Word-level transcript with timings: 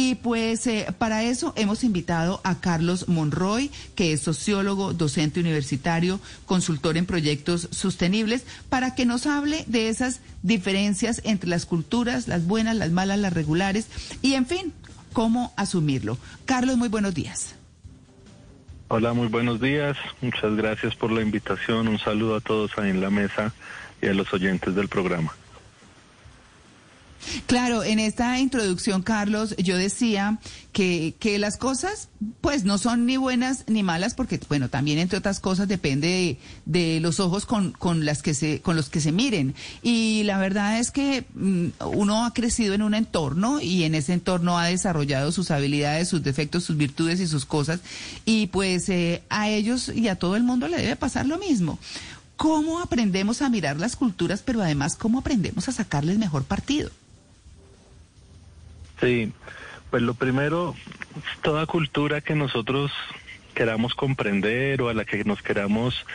Y 0.00 0.14
pues 0.14 0.64
eh, 0.68 0.86
para 0.96 1.24
eso 1.24 1.52
hemos 1.56 1.82
invitado 1.82 2.40
a 2.44 2.60
Carlos 2.60 3.08
Monroy, 3.08 3.68
que 3.96 4.12
es 4.12 4.20
sociólogo, 4.20 4.92
docente 4.92 5.40
universitario, 5.40 6.20
consultor 6.46 6.96
en 6.96 7.04
proyectos 7.04 7.66
sostenibles, 7.72 8.46
para 8.68 8.94
que 8.94 9.06
nos 9.06 9.26
hable 9.26 9.64
de 9.66 9.88
esas 9.88 10.20
diferencias 10.44 11.20
entre 11.24 11.50
las 11.50 11.66
culturas, 11.66 12.28
las 12.28 12.46
buenas, 12.46 12.76
las 12.76 12.92
malas, 12.92 13.18
las 13.18 13.32
regulares, 13.32 13.88
y 14.22 14.34
en 14.34 14.46
fin, 14.46 14.72
cómo 15.12 15.52
asumirlo. 15.56 16.16
Carlos, 16.44 16.76
muy 16.76 16.88
buenos 16.88 17.12
días. 17.12 17.56
Hola, 18.86 19.14
muy 19.14 19.26
buenos 19.26 19.60
días. 19.60 19.96
Muchas 20.20 20.54
gracias 20.54 20.94
por 20.94 21.10
la 21.10 21.22
invitación. 21.22 21.88
Un 21.88 21.98
saludo 21.98 22.36
a 22.36 22.40
todos 22.40 22.70
ahí 22.78 22.90
en 22.90 23.00
la 23.00 23.10
mesa 23.10 23.52
y 24.00 24.06
a 24.06 24.14
los 24.14 24.32
oyentes 24.32 24.76
del 24.76 24.86
programa. 24.86 25.34
Claro, 27.46 27.82
en 27.82 27.98
esta 27.98 28.38
introducción, 28.38 29.02
Carlos, 29.02 29.54
yo 29.58 29.76
decía 29.76 30.38
que, 30.72 31.14
que 31.18 31.38
las 31.38 31.56
cosas, 31.56 32.08
pues, 32.40 32.64
no 32.64 32.78
son 32.78 33.06
ni 33.06 33.16
buenas 33.16 33.64
ni 33.66 33.82
malas, 33.82 34.14
porque, 34.14 34.40
bueno, 34.48 34.68
también, 34.68 34.98
entre 34.98 35.18
otras 35.18 35.40
cosas, 35.40 35.68
depende 35.68 36.38
de, 36.66 37.00
los 37.00 37.20
ojos 37.20 37.46
con, 37.46 37.72
con, 37.72 38.04
las 38.04 38.22
que 38.22 38.34
se, 38.34 38.60
con 38.60 38.76
los 38.76 38.88
que 38.88 39.00
se 39.00 39.12
miren. 39.12 39.54
Y 39.82 40.22
la 40.24 40.38
verdad 40.38 40.78
es 40.78 40.90
que 40.90 41.24
mm, 41.34 41.68
uno 41.94 42.24
ha 42.24 42.34
crecido 42.34 42.74
en 42.74 42.82
un 42.82 42.94
entorno 42.94 43.60
y 43.60 43.84
en 43.84 43.94
ese 43.94 44.12
entorno 44.12 44.58
ha 44.58 44.66
desarrollado 44.66 45.32
sus 45.32 45.50
habilidades, 45.50 46.08
sus 46.08 46.22
defectos, 46.22 46.64
sus 46.64 46.76
virtudes 46.76 47.20
y 47.20 47.26
sus 47.26 47.44
cosas. 47.44 47.80
Y 48.24 48.48
pues 48.48 48.88
eh, 48.88 49.22
a 49.30 49.48
ellos 49.48 49.90
y 49.94 50.08
a 50.08 50.16
todo 50.16 50.36
el 50.36 50.42
mundo 50.42 50.68
le 50.68 50.76
debe 50.76 50.96
pasar 50.96 51.26
lo 51.26 51.38
mismo. 51.38 51.78
¿Cómo 52.36 52.78
aprendemos 52.78 53.42
a 53.42 53.48
mirar 53.48 53.78
las 53.78 53.96
culturas, 53.96 54.42
pero 54.44 54.62
además 54.62 54.94
cómo 54.94 55.18
aprendemos 55.18 55.68
a 55.68 55.72
sacarles 55.72 56.18
mejor 56.18 56.44
partido? 56.44 56.88
Sí, 59.00 59.32
pues 59.90 60.02
lo 60.02 60.14
primero, 60.14 60.74
toda 61.42 61.66
cultura 61.66 62.20
que 62.20 62.34
nosotros 62.34 62.92
queramos 63.54 63.94
comprender 63.94 64.82
o 64.82 64.88
a 64.88 64.94
la 64.94 65.04
que 65.04 65.24
nos 65.24 65.42
queramos 65.42 66.06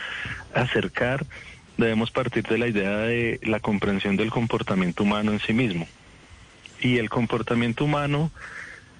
acercar, 0.54 1.26
debemos 1.76 2.10
partir 2.10 2.44
de 2.44 2.58
la 2.58 2.68
idea 2.68 2.98
de 2.98 3.40
la 3.42 3.60
comprensión 3.60 4.16
del 4.16 4.30
comportamiento 4.30 5.02
humano 5.02 5.32
en 5.32 5.40
sí 5.40 5.52
mismo. 5.52 5.86
Y 6.80 6.98
el 6.98 7.10
comportamiento 7.10 7.84
humano 7.84 8.30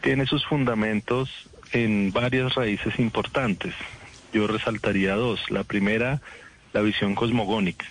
tiene 0.01 0.27
sus 0.27 0.45
fundamentos 0.45 1.31
en 1.73 2.13
varias 2.13 2.55
raíces 2.55 2.99
importantes. 2.99 3.75
Yo 4.33 4.47
resaltaría 4.47 5.15
dos. 5.15 5.51
La 5.51 5.65
primera, 5.65 6.21
la 6.73 6.81
visión 6.81 7.15
cosmogónica, 7.15 7.87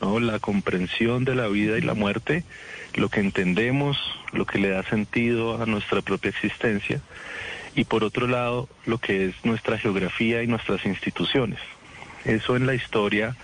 ¿no? 0.00 0.20
la 0.20 0.38
comprensión 0.38 1.24
de 1.24 1.34
la 1.34 1.48
vida 1.48 1.78
y 1.78 1.82
la 1.82 1.94
muerte 1.94 2.44
lo 2.94 3.08
que 3.10 3.20
entendemos, 3.20 3.98
lo 4.32 4.46
que 4.46 4.58
le 4.58 4.70
da 4.70 4.82
sentido 4.84 5.62
a 5.62 5.66
nuestra 5.66 6.00
propia 6.00 6.30
existencia 6.30 7.00
y 7.74 7.84
por 7.84 8.04
otro 8.04 8.26
lado 8.26 8.68
lo 8.86 8.98
que 8.98 9.26
es 9.26 9.34
nuestra 9.44 9.78
geografía 9.78 10.42
y 10.42 10.46
nuestras 10.46 10.84
instituciones. 10.86 11.58
Eso 12.24 12.56
en 12.56 12.66
la 12.66 12.74
historia 12.74 13.36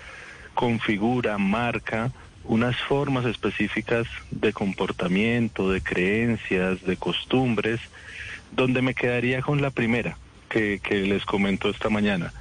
configura, 0.53 1.37
marca 1.37 2.11
unas 2.43 2.75
formas 2.75 3.25
específicas 3.25 4.07
de 4.31 4.51
comportamiento, 4.51 5.71
de 5.71 5.81
creencias, 5.81 6.83
de 6.83 6.97
costumbres, 6.97 7.79
donde 8.51 8.81
me 8.81 8.93
quedaría 8.93 9.41
con 9.41 9.61
la 9.61 9.71
primera 9.71 10.17
que, 10.49 10.79
les 11.07 11.25
comento 11.25 11.69
esta 11.69 11.89
mañana, 11.89 12.33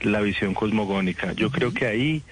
la 0.00 0.20
visión 0.20 0.54
cosmogónica. 0.54 1.32
Yo 1.34 1.50
creo 1.50 1.72
que 1.72 1.86
ahí 1.86 2.22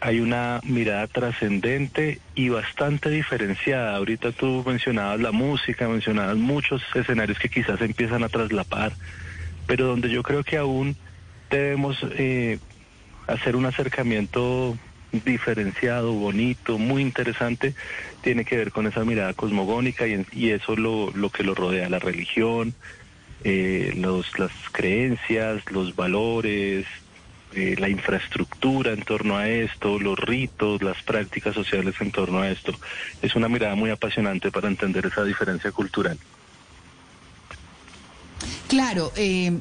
hay 0.00 0.20
una 0.20 0.60
mirada 0.64 1.06
trascendente 1.06 2.20
y 2.34 2.48
bastante 2.50 3.10
diferenciada. 3.10 3.96
Ahorita 3.96 4.32
tú 4.32 4.62
mencionabas 4.66 5.20
la 5.20 5.32
música, 5.32 5.88
mencionabas 5.88 6.36
muchos 6.36 6.82
escenarios 6.94 7.38
que 7.38 7.48
quizás 7.48 7.80
empiezan 7.80 8.22
a 8.22 8.28
traslapar, 8.28 8.92
pero 9.66 9.86
donde 9.86 10.08
yo 10.08 10.22
creo 10.22 10.44
que 10.44 10.56
aún 10.56 10.96
debemos 11.50 11.98
eh, 12.16 12.58
hacer 13.26 13.56
un 13.56 13.66
acercamiento 13.66 14.76
diferenciado, 15.24 16.12
bonito, 16.12 16.78
muy 16.78 17.02
interesante, 17.02 17.74
tiene 18.22 18.44
que 18.44 18.56
ver 18.56 18.72
con 18.72 18.86
esa 18.86 19.04
mirada 19.04 19.32
cosmogónica 19.32 20.06
y, 20.06 20.24
y 20.32 20.50
eso 20.50 20.76
lo, 20.76 21.10
lo 21.12 21.30
que 21.30 21.42
lo 21.42 21.54
rodea, 21.54 21.88
la 21.88 21.98
religión, 21.98 22.74
eh, 23.44 23.94
los, 23.96 24.38
las 24.38 24.52
creencias, 24.72 25.62
los 25.70 25.96
valores, 25.96 26.86
eh, 27.54 27.76
la 27.78 27.88
infraestructura 27.88 28.92
en 28.92 29.02
torno 29.02 29.38
a 29.38 29.48
esto, 29.48 29.98
los 29.98 30.18
ritos, 30.18 30.82
las 30.82 31.02
prácticas 31.02 31.54
sociales 31.54 31.94
en 32.00 32.12
torno 32.12 32.40
a 32.40 32.50
esto. 32.50 32.74
Es 33.22 33.34
una 33.36 33.48
mirada 33.48 33.74
muy 33.74 33.88
apasionante 33.90 34.50
para 34.50 34.68
entender 34.68 35.06
esa 35.06 35.24
diferencia 35.24 35.72
cultural. 35.72 36.18
Claro, 38.68 39.12
eh, 39.16 39.58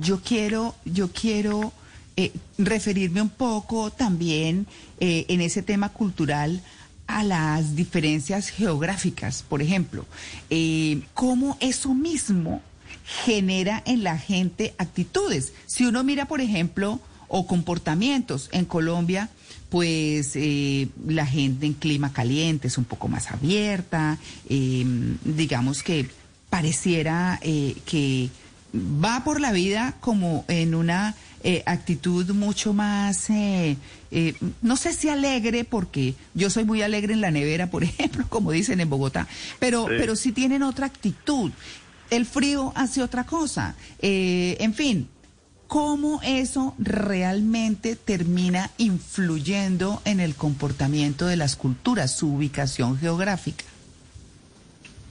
yo 0.00 0.20
quiero, 0.22 0.76
yo 0.84 1.10
quiero 1.10 1.72
eh, 2.16 2.32
referirme 2.56 3.20
un 3.20 3.30
poco 3.30 3.90
también 3.90 4.66
en 4.98 5.40
ese 5.40 5.62
tema 5.62 5.90
cultural 5.90 6.62
a 7.08 7.22
las 7.24 7.76
diferencias 7.76 8.48
geográficas, 8.48 9.42
por 9.42 9.60
ejemplo, 9.60 10.06
cómo 11.12 11.58
eso 11.60 11.92
mismo 11.92 12.62
genera 13.04 13.82
en 13.86 14.02
la 14.02 14.18
gente 14.18 14.74
actitudes. 14.78 15.52
Si 15.66 15.86
uno 15.86 16.04
mira, 16.04 16.26
por 16.26 16.40
ejemplo, 16.40 17.00
o 17.28 17.46
comportamientos 17.46 18.48
en 18.52 18.64
Colombia, 18.64 19.30
pues 19.68 20.32
eh, 20.34 20.88
la 21.06 21.26
gente 21.26 21.66
en 21.66 21.74
clima 21.74 22.12
caliente 22.12 22.68
es 22.68 22.78
un 22.78 22.84
poco 22.84 23.08
más 23.08 23.30
abierta, 23.30 24.18
em, 24.48 25.18
digamos 25.24 25.82
que 25.82 26.08
pareciera 26.50 27.38
eh, 27.42 27.74
que 27.84 28.30
va 28.74 29.24
por 29.24 29.40
la 29.40 29.52
vida 29.52 29.96
como 30.00 30.44
en 30.48 30.74
una 30.74 31.16
eh, 31.42 31.62
actitud 31.66 32.30
mucho 32.30 32.72
más, 32.72 33.28
no 34.62 34.76
sé 34.76 34.92
si 34.92 35.08
alegre, 35.08 35.64
porque 35.64 36.14
yo 36.34 36.48
soy 36.50 36.64
muy 36.64 36.82
alegre 36.82 37.12
en 37.12 37.20
la 37.20 37.30
nevera, 37.30 37.70
por 37.70 37.84
ejemplo, 37.84 38.24
como 38.28 38.52
dicen 38.52 38.80
en 38.80 38.88
Bogotá, 38.88 39.26
pero, 39.58 39.86
pero 39.86 40.14
sí 40.16 40.32
tienen 40.32 40.62
otra 40.62 40.86
actitud 40.86 41.50
el 42.10 42.26
frío 42.26 42.72
hace 42.74 43.02
otra 43.02 43.24
cosa. 43.24 43.74
Eh, 44.00 44.56
en 44.60 44.74
fin, 44.74 45.08
¿cómo 45.66 46.20
eso 46.22 46.74
realmente 46.78 47.96
termina 47.96 48.70
influyendo 48.78 50.00
en 50.04 50.20
el 50.20 50.34
comportamiento 50.34 51.26
de 51.26 51.36
las 51.36 51.56
culturas, 51.56 52.16
su 52.16 52.34
ubicación 52.34 52.98
geográfica? 52.98 53.64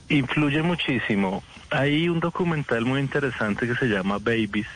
Influye 0.08 0.62
muchísimo. 0.62 1.42
Hay 1.70 2.08
un 2.08 2.20
documental 2.20 2.84
muy 2.84 3.00
interesante 3.00 3.66
que 3.66 3.74
se 3.74 3.86
llama 3.86 4.18
Babies, 4.18 4.68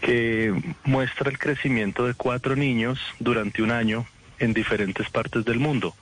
que 0.00 0.74
muestra 0.84 1.30
el 1.30 1.38
crecimiento 1.38 2.06
de 2.06 2.14
cuatro 2.14 2.56
niños 2.56 2.98
durante 3.20 3.62
un 3.62 3.70
año 3.70 4.06
en 4.38 4.52
diferentes 4.52 5.08
partes 5.10 5.44
del 5.44 5.60
mundo, 5.60 5.94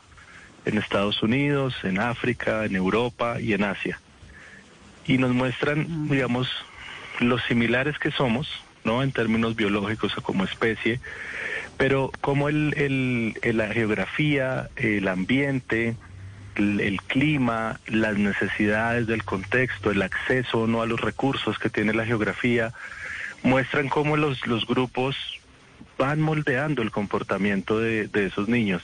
en 0.64 0.78
Estados 0.78 1.22
Unidos, 1.22 1.74
en 1.82 1.98
África, 1.98 2.64
en 2.64 2.76
Europa 2.76 3.40
y 3.40 3.52
en 3.52 3.64
Asia 3.64 4.00
y 5.08 5.18
nos 5.18 5.32
muestran, 5.32 6.08
digamos, 6.08 6.48
los 7.18 7.42
similares 7.44 7.98
que 7.98 8.12
somos, 8.12 8.62
¿no? 8.84 9.02
En 9.02 9.10
términos 9.10 9.56
biológicos 9.56 10.16
o 10.16 10.22
como 10.22 10.44
especie, 10.44 11.00
pero 11.76 12.12
como 12.20 12.48
el, 12.48 13.34
el, 13.42 13.56
la 13.56 13.68
geografía, 13.68 14.68
el 14.76 15.08
ambiente, 15.08 15.96
el, 16.56 17.00
clima, 17.06 17.80
las 17.86 18.18
necesidades 18.18 19.06
del 19.06 19.24
contexto, 19.24 19.90
el 19.90 20.02
acceso 20.02 20.66
no 20.66 20.82
a 20.82 20.86
los 20.86 21.00
recursos 21.00 21.58
que 21.58 21.70
tiene 21.70 21.94
la 21.94 22.04
geografía, 22.04 22.72
muestran 23.42 23.88
cómo 23.88 24.16
los, 24.16 24.46
los 24.46 24.66
grupos 24.66 25.16
van 25.96 26.20
moldeando 26.20 26.82
el 26.82 26.90
comportamiento 26.90 27.78
de, 27.78 28.08
de 28.08 28.26
esos 28.26 28.48
niños. 28.48 28.82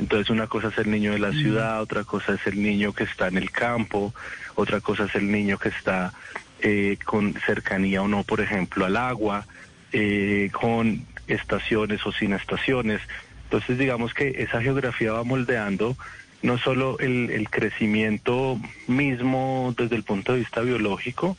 Entonces 0.00 0.30
una 0.30 0.46
cosa 0.46 0.68
es 0.68 0.78
el 0.78 0.90
niño 0.90 1.12
de 1.12 1.18
la 1.18 1.30
ciudad, 1.30 1.82
otra 1.82 2.04
cosa 2.04 2.32
es 2.32 2.46
el 2.46 2.62
niño 2.62 2.94
que 2.94 3.04
está 3.04 3.28
en 3.28 3.36
el 3.36 3.50
campo, 3.50 4.14
otra 4.54 4.80
cosa 4.80 5.04
es 5.04 5.14
el 5.14 5.30
niño 5.30 5.58
que 5.58 5.68
está 5.68 6.14
eh, 6.62 6.96
con 7.04 7.34
cercanía 7.34 8.00
o 8.00 8.08
no, 8.08 8.24
por 8.24 8.40
ejemplo, 8.40 8.86
al 8.86 8.96
agua, 8.96 9.46
eh, 9.92 10.48
con 10.52 11.04
estaciones 11.26 12.06
o 12.06 12.12
sin 12.12 12.32
estaciones. 12.32 13.02
Entonces 13.44 13.76
digamos 13.76 14.14
que 14.14 14.42
esa 14.42 14.62
geografía 14.62 15.12
va 15.12 15.22
moldeando 15.22 15.98
no 16.40 16.56
solo 16.56 16.98
el, 16.98 17.28
el 17.28 17.50
crecimiento 17.50 18.58
mismo 18.86 19.74
desde 19.76 19.96
el 19.96 20.02
punto 20.02 20.32
de 20.32 20.38
vista 20.38 20.62
biológico, 20.62 21.36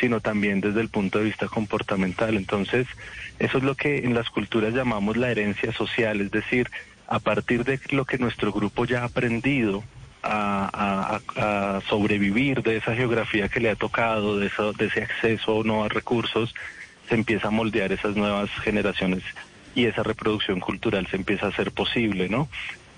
sino 0.00 0.20
también 0.20 0.62
desde 0.62 0.80
el 0.80 0.88
punto 0.88 1.18
de 1.18 1.26
vista 1.26 1.46
comportamental. 1.46 2.38
Entonces, 2.38 2.86
eso 3.38 3.58
es 3.58 3.64
lo 3.64 3.74
que 3.74 3.98
en 3.98 4.14
las 4.14 4.30
culturas 4.30 4.72
llamamos 4.72 5.18
la 5.18 5.30
herencia 5.30 5.74
social, 5.74 6.22
es 6.22 6.30
decir, 6.30 6.70
a 7.08 7.18
partir 7.18 7.64
de 7.64 7.80
lo 7.90 8.04
que 8.04 8.18
nuestro 8.18 8.52
grupo 8.52 8.84
ya 8.84 9.02
ha 9.02 9.06
aprendido 9.06 9.82
a, 10.22 11.20
sobrevivir 11.88 12.62
de 12.62 12.76
esa 12.76 12.94
geografía 12.94 13.48
que 13.48 13.60
le 13.60 13.70
ha 13.70 13.76
tocado, 13.76 14.38
de, 14.38 14.48
eso, 14.48 14.72
de 14.72 14.86
ese 14.86 15.02
acceso 15.02 15.56
o 15.56 15.64
no 15.64 15.84
a 15.84 15.88
recursos, 15.88 16.54
se 17.08 17.14
empieza 17.14 17.48
a 17.48 17.50
moldear 17.50 17.92
esas 17.92 18.14
nuevas 18.14 18.50
generaciones 18.62 19.22
y 19.74 19.86
esa 19.86 20.02
reproducción 20.02 20.60
cultural 20.60 21.06
se 21.06 21.16
empieza 21.16 21.46
a 21.46 21.48
hacer 21.50 21.72
posible, 21.72 22.28
¿no? 22.28 22.48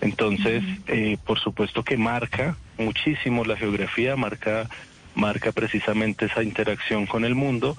Entonces, 0.00 0.64
eh, 0.86 1.18
por 1.24 1.38
supuesto 1.38 1.84
que 1.84 1.96
marca 1.96 2.56
muchísimo 2.78 3.44
la 3.44 3.56
geografía, 3.56 4.16
marca 4.16 4.68
marca 5.14 5.52
precisamente 5.52 6.26
esa 6.26 6.42
interacción 6.42 7.06
con 7.06 7.24
el 7.24 7.34
mundo 7.34 7.76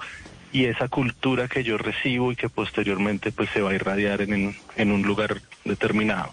y 0.52 0.66
esa 0.66 0.88
cultura 0.88 1.48
que 1.48 1.64
yo 1.64 1.78
recibo 1.78 2.32
y 2.32 2.36
que 2.36 2.48
posteriormente 2.48 3.32
pues 3.32 3.50
se 3.50 3.60
va 3.60 3.70
a 3.70 3.74
irradiar 3.74 4.22
en, 4.22 4.54
en 4.76 4.92
un 4.92 5.02
lugar 5.02 5.40
determinado. 5.64 6.32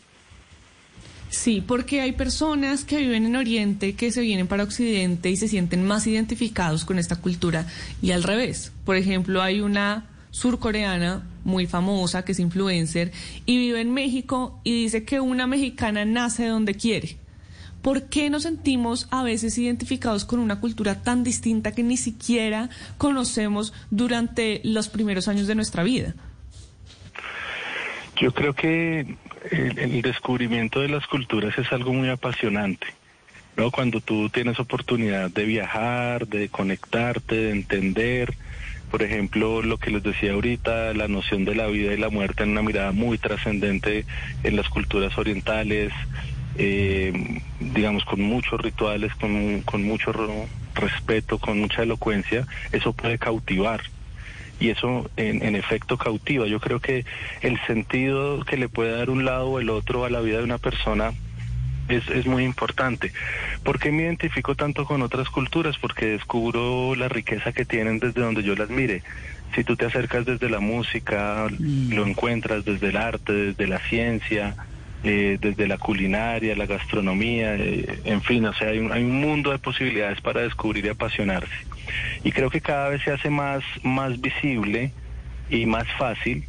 Sí, 1.29 1.63
porque 1.65 2.01
hay 2.01 2.13
personas 2.13 2.83
que 2.85 2.97
viven 2.97 3.25
en 3.25 3.35
Oriente 3.35 3.93
que 3.93 4.11
se 4.11 4.21
vienen 4.21 4.47
para 4.47 4.63
Occidente 4.63 5.29
y 5.29 5.37
se 5.37 5.47
sienten 5.47 5.85
más 5.85 6.07
identificados 6.07 6.85
con 6.85 6.97
esta 6.97 7.17
cultura 7.17 7.67
y 8.01 8.11
al 8.11 8.23
revés. 8.23 8.71
Por 8.83 8.95
ejemplo, 8.95 9.41
hay 9.41 9.61
una 9.61 10.07
surcoreana 10.31 11.23
muy 11.43 11.67
famosa 11.67 12.25
que 12.25 12.31
es 12.31 12.39
influencer 12.39 13.11
y 13.45 13.57
vive 13.57 13.81
en 13.81 13.93
México 13.93 14.59
y 14.63 14.83
dice 14.83 15.03
que 15.03 15.19
una 15.19 15.45
mexicana 15.45 16.03
nace 16.03 16.47
donde 16.47 16.73
quiere. 16.73 17.17
¿Por 17.89 18.07
qué 18.07 18.29
nos 18.29 18.43
sentimos 18.43 19.07
a 19.09 19.23
veces 19.23 19.57
identificados 19.57 20.23
con 20.23 20.39
una 20.39 20.59
cultura 20.59 21.01
tan 21.01 21.23
distinta 21.23 21.71
que 21.71 21.81
ni 21.81 21.97
siquiera 21.97 22.69
conocemos 22.99 23.73
durante 23.89 24.61
los 24.63 24.89
primeros 24.89 25.27
años 25.27 25.47
de 25.47 25.55
nuestra 25.55 25.81
vida? 25.81 26.13
Yo 28.15 28.31
creo 28.31 28.53
que 28.53 29.17
el, 29.49 30.03
descubrimiento 30.03 30.81
de 30.81 30.89
las 30.89 31.07
culturas 31.07 31.57
es 31.57 31.71
algo 31.71 31.91
muy 31.91 32.09
apasionante. 32.09 32.85
¿no? 33.57 33.71
Cuando 33.71 34.01
tú 34.01 34.29
tienes 34.29 34.59
oportunidad 34.59 35.31
de 35.31 35.45
viajar, 35.45 36.27
de 36.27 36.47
conectarte, 36.49 37.33
de 37.37 37.51
entender, 37.53 38.35
por 38.91 39.01
ejemplo, 39.01 39.63
lo 39.63 39.79
que 39.79 39.89
les 39.89 40.03
decía 40.03 40.33
ahorita, 40.33 40.93
la 40.93 41.07
noción 41.07 41.43
de 41.43 41.55
la 41.55 41.65
vida 41.65 41.91
y 41.91 41.97
la 41.97 42.09
muerte 42.09 42.43
en 42.43 42.51
una 42.51 42.61
mirada 42.61 42.91
muy 42.91 43.17
trascendente 43.17 44.05
en 44.43 44.55
las 44.55 44.69
culturas 44.69 45.17
orientales, 45.17 45.91
eh, 46.61 47.41
digamos, 47.61 48.03
con 48.03 48.19
muchos 48.19 48.59
rituales, 48.59 49.15
con, 49.15 49.61
con 49.61 49.81
mucho 49.83 50.11
respeto, 50.75 51.39
con 51.39 51.57
mucha 51.57 51.83
elocuencia, 51.83 52.45
eso 52.73 52.91
puede 52.91 53.17
cautivar 53.17 53.81
y 54.59 54.69
eso 54.69 55.09
en, 55.15 55.55
efecto 55.55 55.97
cautiva. 55.97 56.47
Yo 56.47 56.59
creo 56.59 56.81
que 56.81 57.05
el 57.41 57.57
sentido 57.65 58.43
que 58.43 58.57
le 58.57 58.67
puede 58.67 58.91
dar 58.91 59.09
un 59.09 59.23
lado 59.23 59.47
o 59.47 59.59
el 59.59 59.69
otro 59.69 60.03
a 60.03 60.09
la 60.09 60.19
vida 60.19 60.39
de 60.39 60.43
una 60.43 60.57
persona 60.57 61.13
es, 61.87 62.05
es 62.09 62.25
muy 62.25 62.43
importante. 62.43 63.13
¿Por 63.63 63.79
qué 63.79 63.93
me 63.93 64.03
identifico 64.03 64.55
tanto 64.55 64.83
con 64.83 65.01
otras 65.01 65.29
culturas? 65.29 65.77
Porque 65.77 66.07
descubro 66.07 66.93
la 66.95 67.07
riqueza 67.07 67.53
que 67.53 67.63
tienen 67.63 67.99
desde 67.99 68.19
donde 68.19 68.43
yo 68.43 68.53
las 68.55 68.69
mire. 68.69 69.01
Si 69.55 69.63
tú 69.63 69.77
te 69.77 69.85
acercas 69.85 70.25
desde 70.25 70.49
la 70.49 70.59
música, 70.59 71.47
lo 71.57 72.05
encuentras 72.05 72.65
desde 72.65 72.89
el 72.89 72.97
arte, 72.97 73.31
desde 73.31 73.65
la 73.65 73.79
ciencia, 73.79 74.55
eh, 75.03 75.37
desde 75.39 75.67
la 75.67 75.77
culinaria, 75.77 76.55
la 76.55 76.65
gastronomía, 76.65 77.55
eh, 77.55 77.99
en 78.03 78.21
fin, 78.21 78.45
o 78.45 78.53
sea, 78.53 78.69
hay 78.69 78.79
un, 78.79 78.91
hay 78.91 79.03
un 79.03 79.21
mundo 79.21 79.51
de 79.51 79.59
posibilidades 79.59 80.19
para 80.21 80.41
descubrir 80.41 80.85
y 80.85 80.89
apasionarse. 80.89 81.53
Y 82.23 82.31
creo 82.31 82.49
que 82.49 82.61
cada 82.61 82.89
vez 82.89 83.01
se 83.03 83.11
hace 83.11 83.29
más, 83.29 83.63
más 83.83 84.19
visible 84.19 84.91
y 85.49 85.65
más 85.65 85.87
fácil 85.97 86.45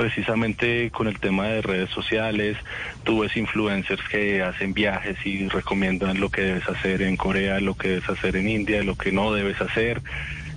precisamente 0.00 0.90
con 0.90 1.08
el 1.08 1.20
tema 1.20 1.48
de 1.48 1.60
redes 1.60 1.90
sociales, 1.90 2.56
tú 3.04 3.20
ves 3.20 3.36
influencers 3.36 4.00
que 4.08 4.42
hacen 4.42 4.72
viajes 4.72 5.18
y 5.26 5.46
recomiendan 5.48 6.20
lo 6.20 6.30
que 6.30 6.40
debes 6.40 6.66
hacer 6.70 7.02
en 7.02 7.18
Corea, 7.18 7.60
lo 7.60 7.74
que 7.74 7.88
debes 7.88 8.08
hacer 8.08 8.36
en 8.36 8.48
India, 8.48 8.82
lo 8.82 8.94
que 8.94 9.12
no 9.12 9.30
debes 9.34 9.60
hacer, 9.60 10.00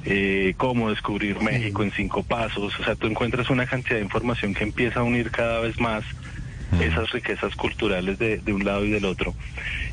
eh, 0.06 0.54
cómo 0.56 0.92
descubrir 0.92 1.42
México 1.42 1.84
en 1.84 1.92
cinco 1.92 2.24
pasos. 2.24 2.80
O 2.80 2.84
sea, 2.86 2.96
tú 2.96 3.08
encuentras 3.08 3.50
una 3.50 3.66
cantidad 3.66 3.98
de 3.98 4.04
información 4.04 4.54
que 4.54 4.64
empieza 4.64 5.02
a 5.02 5.04
unir 5.04 5.30
cada 5.30 5.60
vez 5.60 5.78
más 5.78 6.06
esas 6.82 7.12
riquezas 7.12 7.56
culturales 7.56 8.18
de, 8.18 8.42
un 8.54 8.66
lado 8.66 8.86
y 8.86 8.92
del 8.92 9.06
otro. 9.06 9.34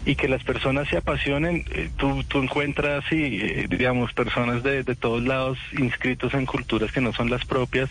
Y 0.04 0.14
que 0.16 0.28
las 0.28 0.42
personas 0.44 0.88
se 0.88 0.96
apasionen, 0.96 1.64
eh, 1.70 1.90
tú, 1.96 2.24
tú, 2.24 2.38
encuentras, 2.42 3.04
sí, 3.10 3.38
eh, 3.42 3.66
digamos, 3.68 4.12
personas 4.12 4.62
de, 4.62 4.82
de, 4.82 4.94
todos 4.94 5.22
lados 5.22 5.58
inscritos 5.78 6.34
en 6.34 6.46
culturas 6.46 6.92
que 6.92 7.00
no 7.00 7.12
son 7.12 7.30
las 7.30 7.44
propias. 7.44 7.90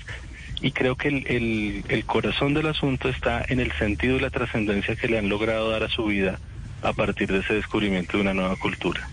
Y 0.62 0.72
creo 0.72 0.96
que 0.96 1.08
el, 1.08 1.28
el, 1.28 1.84
el 1.88 2.06
corazón 2.06 2.54
del 2.54 2.68
asunto 2.68 3.10
está 3.10 3.46
en 3.48 3.60
el 3.60 3.72
sentido 3.74 4.18
y 4.18 4.20
la 4.20 4.30
trascendencia 4.30 4.96
que 4.96 5.08
le 5.08 5.18
han 5.18 5.30
logrado 5.30 5.70
dar 5.70 5.84
a 5.84 5.90
su 5.90 6.06
vida 6.06 6.40
a 6.82 6.94
partir 6.94 7.32
de 7.32 7.40
ese 7.40 7.54
descubrimiento 7.54 8.18
de 8.18 8.24
una 8.24 8.34
nueva 8.34 8.56
cultura. 8.56 9.08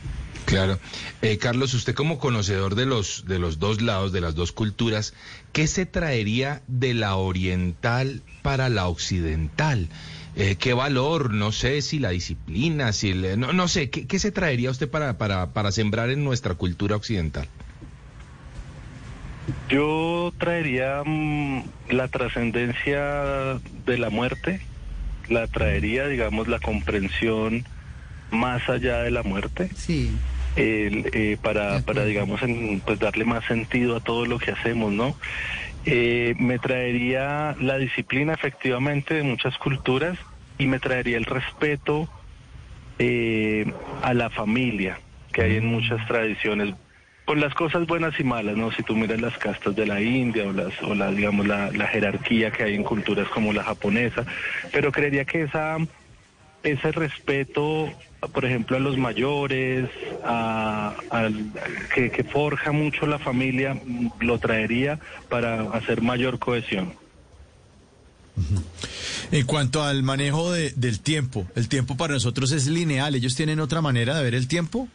Claro. 0.47 0.79
Eh, 1.23 1.39
Carlos, 1.39 1.75
usted 1.75 1.95
como 1.95 2.19
conocedor 2.19 2.77
de 2.77 2.87
los, 2.87 3.25
de 3.27 3.41
los 3.41 3.59
dos 3.59 3.83
lados, 3.83 4.13
de 4.13 4.21
las 4.21 4.37
dos 4.37 4.53
culturas, 4.53 5.13
¿qué 5.53 5.67
se 5.67 5.87
traería 5.87 6.63
de 6.69 6.95
la 6.95 7.17
oriental 7.17 8.23
para 8.43 8.69
la 8.69 8.87
occidental? 8.87 9.89
Eh, 10.37 10.55
¿Qué 10.57 10.73
valor? 10.73 11.35
No 11.35 11.51
sé 11.51 11.83
si 11.83 11.99
la 11.99 12.11
disciplina, 12.11 12.93
si 12.93 13.13
no, 13.13 13.53
no 13.53 13.67
sé, 13.67 13.91
¿qué, 13.91 14.19
se 14.21 14.31
traería 14.31 14.71
usted 14.71 14.89
para, 14.89 15.19
para, 15.19 15.53
para 15.53 15.73
sembrar 15.73 16.11
en 16.11 16.23
nuestra 16.23 16.55
cultura 16.55 16.95
occidental? 16.95 17.49
Yo 19.69 20.33
traería 20.39 21.03
mm, 21.05 21.65
la 21.91 22.07
trascendencia 22.07 23.59
de 23.85 23.99
la 23.99 24.11
muerte, 24.11 24.61
la 25.29 25.49
traería, 25.49 26.07
digamos, 26.07 26.47
la 26.47 26.61
comprensión 26.61 27.65
más 28.31 28.69
allá 28.69 28.99
de 28.99 29.11
la 29.11 29.25
muerte. 29.25 29.71
Sí 29.75 30.13
eh, 30.57 31.37
para, 31.43 31.81
para, 31.81 32.05
digamos, 32.05 32.41
pues 32.85 32.99
darle 32.99 33.25
más 33.25 33.45
sentido 33.45 33.97
a 33.97 34.01
todo 34.01 34.27
lo 34.27 34.39
que 34.39 34.53
hacemos, 34.53 34.93
¿no? 34.93 35.17
Eh, 35.85 36.35
me 36.39 36.59
traería 36.59 37.55
la 37.61 37.79
disciplina 37.79 38.33
efectivamente 38.33 39.15
de 39.15 39.23
muchas 39.23 39.57
culturas 39.59 40.19
y 40.59 40.67
me 40.67 40.81
traería 40.81 41.17
el 41.17 41.25
respeto 41.25 42.09
eh, 42.99 43.73
a 44.03 44.15
la 44.15 44.31
familia 44.31 44.99
que 45.33 45.43
hay 45.43 45.57
en 45.57 45.67
muchas 45.67 46.05
tradiciones 46.07 46.75
con 47.27 47.41
las 47.41 47.55
cosas 47.55 47.87
buenas 47.87 48.19
y 48.19 48.25
malas, 48.25 48.57
¿no? 48.57 48.71
Si 48.73 48.83
tú 48.85 48.97
miras 48.97 49.21
las 49.21 49.37
castas 49.37 49.75
de 49.77 49.85
la 49.85 50.01
India 50.01 50.45
o 50.47 50.53
las, 50.53 50.81
o 50.83 50.95
la, 50.95 51.11
digamos, 51.11 51.47
la, 51.47 51.71
la 51.73 51.89
jerarquía 51.89 52.53
que 52.53 52.63
hay 52.63 52.75
en 52.75 52.85
culturas 52.85 53.29
como 53.29 53.53
la 53.53 53.65
japonesa, 53.65 54.25
pero 54.73 54.93
creería 54.93 55.25
que 55.25 55.43
esa, 55.43 55.77
ese 56.63 56.93
respeto 56.93 57.91
por 58.33 58.45
ejemplo, 58.45 58.77
a 58.77 58.81
los 58.81 58.97
mayores, 58.97 59.89
a, 60.25 60.95
que, 61.95 62.25
forja 62.25 62.73
mucho 62.73 63.07
la 63.07 63.19
familia, 63.19 63.81
lo 64.21 64.39
traería 64.39 64.99
para 65.29 65.71
hacer 65.71 66.03
mayor 66.03 66.39
cohesión. 66.39 66.95
En 69.33 69.47
cuanto 69.47 69.83
al 69.83 70.03
manejo 70.03 70.53
del 70.53 71.01
tiempo, 71.01 71.47
el 71.55 71.69
tiempo 71.69 71.97
para 71.97 72.15
nosotros 72.15 72.53
es 72.53 72.67
lineal. 72.67 73.15
¿Ellos 73.15 73.35
tienen 73.35 73.61
otra 73.61 73.81
manera 73.81 74.17
de 74.17 74.25
ver 74.25 74.35
el 74.35 74.49
tiempo? 74.49 74.89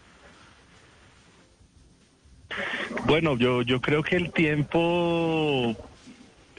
Bueno, 3.05 3.37
yo, 3.37 3.61
yo 3.61 3.81
creo 3.81 4.03
que 4.03 4.15
el 4.15 4.31
tiempo, 4.31 5.75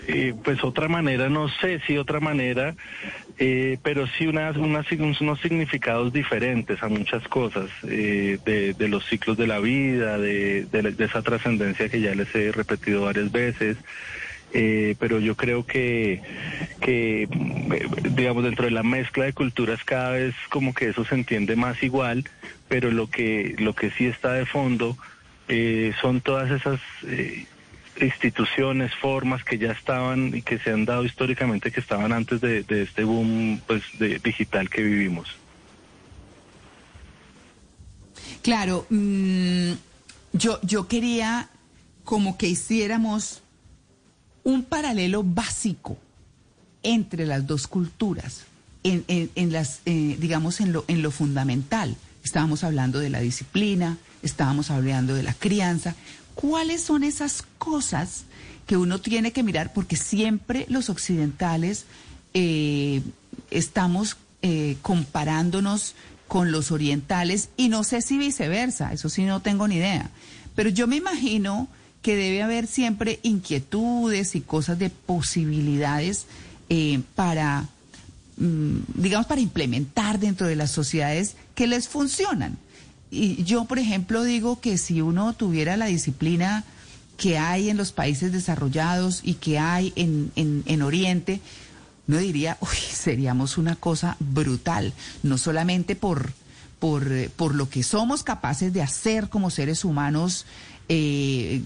eh, 0.08 0.34
pues 0.42 0.62
otra 0.64 0.88
manera, 0.88 1.28
no 1.28 1.48
sé 1.48 1.80
si 1.86 1.96
otra 1.96 2.20
manera, 2.20 2.74
eh, 3.38 3.78
pero 3.82 4.06
sí 4.06 4.26
unas, 4.26 4.56
unas, 4.56 4.86
unos 4.92 5.40
significados 5.40 6.12
diferentes 6.12 6.82
a 6.82 6.88
muchas 6.88 7.26
cosas, 7.28 7.70
eh, 7.88 8.38
de, 8.44 8.88
los 8.88 9.04
ciclos 9.06 9.36
de 9.36 9.46
la 9.46 9.58
vida, 9.58 10.18
de, 10.18 10.66
esa 10.98 11.22
trascendencia 11.22 11.88
que 11.88 12.00
ya 12.00 12.14
les 12.14 12.34
he 12.34 12.52
repetido 12.52 13.02
varias 13.02 13.32
veces. 13.32 13.76
Eh, 14.54 14.96
pero 14.98 15.18
yo 15.18 15.34
creo 15.34 15.64
que, 15.64 16.20
que, 16.80 17.26
digamos, 18.10 18.44
dentro 18.44 18.66
de 18.66 18.70
la 18.70 18.82
mezcla 18.82 19.24
de 19.24 19.32
culturas 19.32 19.82
cada 19.82 20.10
vez 20.10 20.34
como 20.50 20.74
que 20.74 20.90
eso 20.90 21.06
se 21.06 21.14
entiende 21.14 21.56
más 21.56 21.82
igual, 21.82 22.24
pero 22.68 22.90
lo 22.90 23.08
que, 23.08 23.56
lo 23.58 23.74
que 23.74 23.90
sí 23.92 24.06
está 24.06 24.34
de 24.34 24.44
fondo 24.44 24.96
son 26.00 26.20
todas 26.20 26.50
esas 26.50 26.80
instituciones, 28.00 28.94
formas 28.94 29.44
que 29.44 29.58
ya 29.58 29.72
estaban 29.72 30.34
y 30.34 30.42
que 30.42 30.58
se 30.58 30.70
han 30.70 30.84
dado 30.84 31.04
históricamente 31.04 31.70
que 31.70 31.80
estaban 31.80 32.12
antes 32.12 32.40
de, 32.40 32.64
este 32.68 33.04
boom 33.04 33.60
pues, 33.66 33.82
de, 33.98 34.18
digital 34.18 34.68
que 34.70 34.82
vivimos. 34.82 35.28
Claro, 38.42 38.86
mm, 38.90 39.72
yo, 40.32 40.58
yo 40.62 40.88
quería 40.88 41.48
como 42.04 42.36
que 42.36 42.48
hiciéramos 42.48 43.42
un 44.42 44.64
paralelo 44.64 45.22
básico 45.22 45.96
entre 46.82 47.26
las 47.26 47.46
dos 47.46 47.68
culturas, 47.68 48.44
en, 48.82 49.04
en, 49.06 49.52
las, 49.52 49.80
eh, 49.86 50.16
digamos, 50.18 50.60
en 50.60 50.72
lo, 50.72 50.84
en 50.88 51.02
lo 51.02 51.12
fundamental. 51.12 51.96
Estábamos 52.24 52.64
hablando 52.64 52.98
de 52.98 53.10
la 53.10 53.20
disciplina, 53.20 53.98
estábamos 54.22 54.70
hablando 54.70 55.14
de 55.14 55.22
la 55.22 55.34
crianza. 55.34 55.94
¿Cuáles 56.34 56.82
son 56.82 57.04
esas 57.04 57.44
cosas 57.58 58.24
que 58.66 58.76
uno 58.76 59.00
tiene 59.00 59.32
que 59.32 59.42
mirar? 59.42 59.72
Porque 59.72 59.96
siempre 59.96 60.66
los 60.68 60.88
occidentales 60.88 61.84
eh, 62.34 63.02
estamos 63.50 64.16
eh, 64.42 64.76
comparándonos 64.82 65.94
con 66.28 66.50
los 66.50 66.72
orientales 66.72 67.50
y 67.56 67.68
no 67.68 67.84
sé 67.84 68.00
si 68.00 68.16
viceversa, 68.16 68.92
eso 68.92 69.08
sí 69.10 69.24
no 69.24 69.40
tengo 69.40 69.68
ni 69.68 69.76
idea. 69.76 70.10
Pero 70.54 70.70
yo 70.70 70.86
me 70.86 70.96
imagino 70.96 71.68
que 72.00 72.16
debe 72.16 72.42
haber 72.42 72.66
siempre 72.66 73.20
inquietudes 73.22 74.34
y 74.34 74.40
cosas 74.40 74.78
de 74.78 74.90
posibilidades 74.90 76.26
eh, 76.68 77.00
para, 77.14 77.68
mm, 78.38 78.78
digamos, 78.94 79.26
para 79.26 79.40
implementar 79.40 80.18
dentro 80.18 80.46
de 80.46 80.56
las 80.56 80.70
sociedades 80.70 81.36
que 81.54 81.66
les 81.66 81.88
funcionan. 81.88 82.58
Y 83.12 83.44
yo, 83.44 83.66
por 83.66 83.78
ejemplo, 83.78 84.24
digo 84.24 84.60
que 84.60 84.78
si 84.78 85.02
uno 85.02 85.34
tuviera 85.34 85.76
la 85.76 85.86
disciplina 85.86 86.64
que 87.16 87.38
hay 87.38 87.68
en 87.68 87.76
los 87.76 87.92
países 87.92 88.32
desarrollados 88.32 89.20
y 89.22 89.34
que 89.34 89.58
hay 89.58 89.92
en, 89.96 90.32
en, 90.34 90.62
en 90.66 90.82
Oriente, 90.82 91.40
no 92.06 92.16
diría, 92.16 92.56
uy, 92.60 92.76
seríamos 92.92 93.58
una 93.58 93.76
cosa 93.76 94.16
brutal, 94.18 94.92
no 95.22 95.38
solamente 95.38 95.94
por, 95.94 96.32
por, 96.78 97.30
por 97.36 97.54
lo 97.54 97.68
que 97.68 97.82
somos 97.82 98.22
capaces 98.22 98.72
de 98.72 98.82
hacer 98.82 99.28
como 99.28 99.50
seres 99.50 99.84
humanos, 99.84 100.46
eh, 100.88 101.62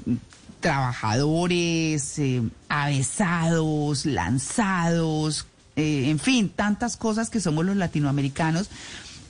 trabajadores, 0.61 2.19
eh, 2.19 2.43
avesados, 2.69 4.05
lanzados, 4.05 5.47
eh, 5.77 6.09
en 6.11 6.19
fin, 6.19 6.49
tantas 6.49 6.97
cosas 6.97 7.31
que 7.31 7.41
somos 7.41 7.65
los 7.65 7.77
latinoamericanos, 7.77 8.69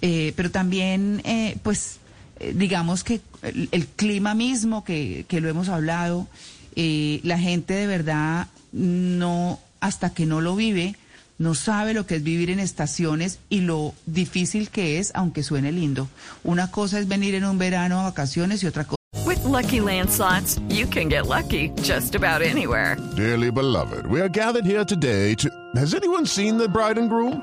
eh, 0.00 0.32
pero 0.36 0.50
también, 0.50 1.20
eh, 1.24 1.58
pues, 1.62 1.98
digamos 2.40 3.04
que 3.04 3.20
el, 3.42 3.68
el 3.72 3.86
clima 3.86 4.34
mismo 4.34 4.84
que, 4.84 5.24
que 5.28 5.40
lo 5.40 5.48
hemos 5.48 5.68
hablado, 5.68 6.26
eh, 6.74 7.20
la 7.22 7.38
gente 7.38 7.74
de 7.74 7.86
verdad 7.86 8.48
no, 8.72 9.58
hasta 9.80 10.10
que 10.10 10.26
no 10.26 10.40
lo 10.40 10.54
vive, 10.56 10.96
no 11.38 11.54
sabe 11.54 11.94
lo 11.94 12.06
que 12.06 12.16
es 12.16 12.22
vivir 12.22 12.50
en 12.50 12.60
estaciones 12.60 13.38
y 13.48 13.60
lo 13.60 13.94
difícil 14.06 14.70
que 14.70 14.98
es, 14.98 15.12
aunque 15.14 15.42
suene 15.42 15.72
lindo. 15.72 16.08
Una 16.44 16.70
cosa 16.70 16.98
es 16.98 17.08
venir 17.08 17.34
en 17.34 17.44
un 17.44 17.58
verano 17.58 18.00
a 18.00 18.04
vacaciones 18.04 18.62
y 18.62 18.66
otra 18.66 18.84
cosa. 18.84 18.96
With 19.24 19.42
Lucky 19.44 19.80
Land 19.80 20.10
slots, 20.10 20.60
you 20.68 20.86
can 20.86 21.08
get 21.08 21.26
lucky 21.26 21.70
just 21.82 22.14
about 22.14 22.42
anywhere. 22.42 22.96
Dearly 23.16 23.50
beloved, 23.50 24.06
we 24.06 24.20
are 24.20 24.28
gathered 24.28 24.64
here 24.64 24.84
today 24.84 25.34
to. 25.36 25.48
Has 25.74 25.94
anyone 25.94 26.26
seen 26.26 26.58
the 26.58 26.68
bride 26.68 26.98
and 26.98 27.08
groom? 27.08 27.42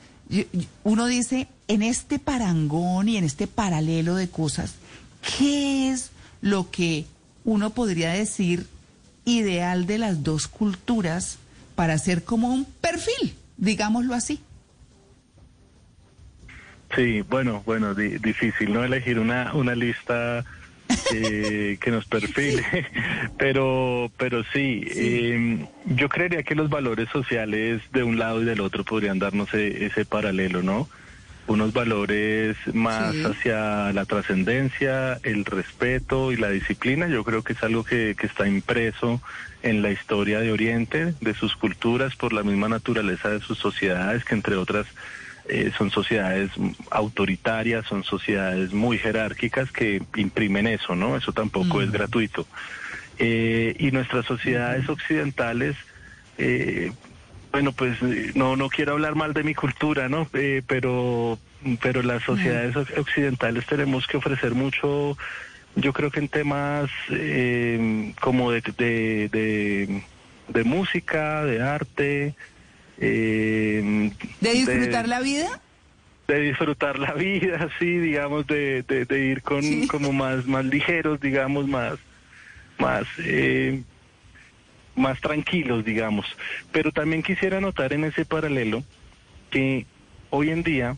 uno 0.83 1.05
dice, 1.07 1.47
en 1.67 1.81
este 1.83 2.19
parangón 2.19 3.09
y 3.09 3.17
en 3.17 3.23
este 3.23 3.47
paralelo 3.47 4.15
de 4.15 4.29
cosas, 4.29 4.75
¿qué 5.37 5.91
es 5.91 6.11
lo 6.41 6.71
que 6.71 7.05
uno 7.43 7.71
podría 7.71 8.11
decir 8.13 8.67
ideal 9.25 9.85
de 9.87 9.97
las 9.97 10.23
dos 10.23 10.47
culturas 10.47 11.37
para 11.75 11.93
hacer 11.93 12.23
como 12.23 12.49
un 12.49 12.65
perfil, 12.65 13.35
digámoslo 13.57 14.13
así? 14.13 14.39
Sí, 16.95 17.21
bueno, 17.21 17.63
bueno, 17.65 17.95
di- 17.95 18.17
difícil 18.17 18.73
no 18.73 18.83
elegir 18.83 19.17
una, 19.19 19.53
una 19.53 19.75
lista 19.75 20.43
eh, 21.13 21.77
que 21.79 21.91
nos 21.91 22.05
perfile, 22.05 22.63
pero, 23.37 24.11
pero 24.17 24.43
sí, 24.53 24.83
eh, 24.87 25.65
yo 25.85 26.09
creería 26.09 26.43
que 26.43 26.55
los 26.55 26.69
valores 26.69 27.09
sociales 27.09 27.81
de 27.91 28.03
un 28.03 28.17
lado 28.17 28.41
y 28.41 28.45
del 28.45 28.61
otro 28.61 28.83
podrían 28.83 29.19
darnos 29.19 29.53
e- 29.53 29.85
ese 29.85 30.05
paralelo, 30.05 30.61
¿no? 30.63 30.89
Unos 31.47 31.73
valores 31.73 32.55
más 32.73 33.15
Sí. 33.15 33.23
hacia 33.25 33.91
la 33.93 34.05
trascendencia, 34.05 35.19
el 35.23 35.43
respeto 35.43 36.31
y 36.31 36.37
la 36.37 36.49
disciplina, 36.49 37.07
yo 37.07 37.23
creo 37.23 37.43
que 37.43 37.53
es 37.53 37.63
algo 37.63 37.83
que, 37.83 38.15
que 38.17 38.27
está 38.27 38.47
impreso 38.47 39.21
en 39.63 39.81
la 39.81 39.91
historia 39.91 40.39
de 40.39 40.51
Oriente, 40.51 41.13
de 41.19 41.33
sus 41.33 41.55
culturas, 41.55 42.15
por 42.15 42.31
la 42.33 42.43
misma 42.43 42.69
naturaleza 42.69 43.29
de 43.29 43.41
sus 43.41 43.57
sociedades, 43.57 44.23
que 44.23 44.35
entre 44.35 44.55
otras 44.55 44.85
eh, 45.51 45.71
son 45.77 45.91
sociedades 45.91 46.49
mm, 46.57 46.71
autoritarias, 46.91 47.85
son 47.87 48.03
sociedades 48.03 48.71
muy 48.71 48.97
jerárquicas 48.97 49.71
que 49.71 50.01
imprimen 50.15 50.65
eso, 50.67 50.95
¿no? 50.95 51.17
Eso 51.17 51.31
tampoco 51.33 51.81
es 51.81 51.91
gratuito. 51.91 52.47
Eh, 53.17 53.75
y 53.77 53.91
nuestras 53.91 54.25
sociedades 54.25 54.87
occidentales, 54.89 55.75
eh, 56.37 56.91
bueno, 57.51 57.73
pues 57.73 57.97
eh, 58.01 58.31
no 58.33 58.55
no 58.55 58.69
quiero 58.69 58.93
hablar 58.93 59.15
mal 59.15 59.33
de 59.33 59.43
mi 59.43 59.53
cultura, 59.53 60.07
¿no? 60.09 60.29
Eh, 60.33 60.61
pero 60.65 61.37
pero 61.81 62.01
las 62.01 62.23
sociedades 62.23 62.75
oc- 62.75 62.97
occidentales 62.97 63.65
tenemos 63.67 64.07
que 64.07 64.17
ofrecer 64.17 64.55
mucho, 64.55 65.17
yo 65.75 65.91
creo 65.93 66.09
que 66.09 66.19
en 66.21 66.29
temas 66.29 66.89
eh, 67.11 68.13
como 68.21 68.51
de, 68.51 68.61
de, 68.77 69.29
de, 69.29 70.03
de 70.47 70.63
música, 70.63 71.43
de 71.45 71.61
arte. 71.61 72.35
Eh, 73.01 74.11
¿De 74.39 74.53
disfrutar 74.53 75.07
la 75.07 75.19
vida? 75.19 75.59
de 76.27 76.39
disfrutar 76.39 76.97
la 76.97 77.13
vida, 77.13 77.67
sí, 77.79 77.97
digamos, 77.97 78.47
de, 78.47 78.83
de, 78.83 79.03
de 79.05 79.19
ir 79.25 79.41
con 79.41 79.61
Sí. 79.61 79.87
como 79.87 80.13
más, 80.13 80.45
más 80.45 80.63
ligeros, 80.63 81.19
digamos, 81.19 81.67
más, 81.67 81.95
más, 82.79 83.05
eh, 83.17 83.81
más 84.95 85.19
tranquilos, 85.19 85.83
digamos. 85.83 86.25
Pero 86.71 86.91
también 86.93 87.21
quisiera 87.21 87.59
notar 87.59 87.91
en 87.91 88.05
ese 88.05 88.23
paralelo 88.23 88.81
que 89.49 89.85
hoy 90.29 90.51
en 90.51 90.63
día, 90.63 90.95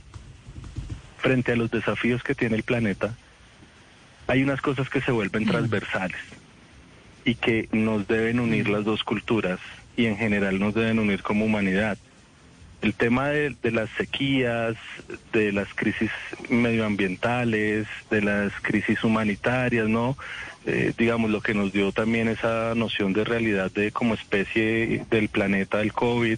frente 1.18 1.54
a 1.54 1.56
los 1.56 1.72
desafíos 1.72 2.22
que 2.22 2.36
tiene 2.36 2.58
el 2.58 2.64
planeta, 2.64 3.16
hay 4.28 4.44
unas 4.44 4.62
cosas 4.62 4.88
que 4.90 5.02
se 5.02 5.12
vuelven 5.12 5.46
transversales 5.46 6.20
y 7.26 7.34
que 7.36 7.70
nos 7.72 8.08
deben 8.08 8.40
unir 8.40 8.70
las 8.70 8.84
dos 8.86 9.04
culturas 9.04 9.60
y 9.96 10.06
en 10.06 10.18
general 10.18 10.60
nos 10.60 10.74
deben 10.74 11.00
unir 11.00 11.22
como 11.22 11.46
humanidad 11.46 11.98
el 12.84 12.94
tema 12.94 13.30
de, 13.30 13.56
de 13.64 13.72
las 13.72 13.90
sequías, 13.92 14.76
de 15.32 15.54
las 15.54 15.74
crisis 15.74 16.12
medioambientales, 16.50 17.88
de 18.12 18.22
las 18.22 18.52
crisis 18.62 19.02
humanitarias, 19.06 19.88
¿no? 19.88 20.18
Eh, 20.66 20.94
digamos, 20.98 21.32
lo 21.32 21.42
que 21.42 21.54
nos 21.54 21.72
dio 21.72 21.94
también 21.94 22.28
esa 22.28 22.76
noción 22.76 23.14
de 23.14 23.24
realidad 23.24 23.72
de 23.72 23.92
como 23.92 24.14
especie 24.14 25.06
del 25.10 25.30
planeta 25.30 25.78
del 25.78 25.94
COVID, 25.94 26.38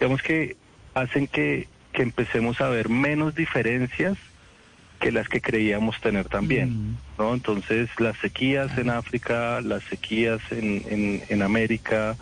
digamos 0.00 0.22
que 0.22 0.56
hacen 0.94 1.28
que, 1.28 1.68
que 1.92 2.02
empecemos 2.02 2.60
a 2.60 2.68
ver 2.68 2.88
menos 2.88 3.36
diferencias 3.36 4.16
que 5.00 5.12
las 5.12 5.28
que 5.28 5.40
creíamos 5.40 6.00
tener 6.00 6.26
también, 6.26 6.96
¿no? 7.18 7.34
Entonces, 7.34 7.88
las 7.98 8.16
sequías 8.18 8.76
en 8.78 8.90
África, 8.90 9.60
las 9.60 9.84
sequías 9.84 10.40
en, 10.50 10.82
en, 10.88 11.22
en 11.28 11.42
América 11.42 12.16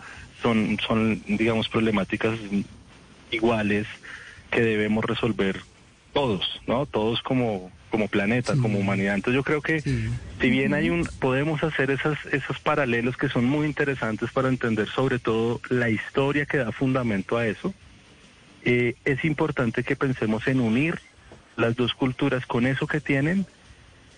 son, 0.45 0.77
son, 0.85 1.23
digamos, 1.25 1.69
problemáticas 1.69 2.37
iguales 3.31 3.87
que 4.51 4.61
debemos 4.61 5.03
resolver 5.03 5.61
todos, 6.13 6.61
¿no? 6.67 6.85
Todos 6.85 7.23
como 7.23 7.71
como 7.89 8.09
planeta, 8.09 8.55
como 8.61 8.77
humanidad. 8.77 9.15
Entonces 9.15 9.35
yo 9.35 9.43
creo 9.43 9.61
que 9.61 9.79
si 9.79 10.49
bien 10.49 10.73
hay 10.73 10.89
un 10.89 11.07
podemos 11.19 11.63
hacer 11.63 11.89
esas 11.91 12.17
esos 12.31 12.59
paralelos 12.59 13.15
que 13.15 13.29
son 13.29 13.45
muy 13.45 13.65
interesantes 13.65 14.31
para 14.31 14.49
entender 14.49 14.89
sobre 14.89 15.17
todo 15.17 15.61
la 15.69 15.89
historia 15.89 16.45
que 16.45 16.57
da 16.57 16.71
fundamento 16.73 17.37
a 17.37 17.47
eso, 17.47 17.73
eh, 18.65 18.95
es 19.05 19.23
importante 19.23 19.83
que 19.83 19.95
pensemos 19.95 20.45
en 20.47 20.59
unir 20.59 20.99
las 21.55 21.75
dos 21.75 21.93
culturas 21.93 22.45
con 22.45 22.67
eso 22.67 22.85
que 22.85 22.99
tienen 22.99 23.47